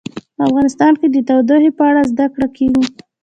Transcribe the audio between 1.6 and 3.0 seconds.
په اړه زده کړه کېږي.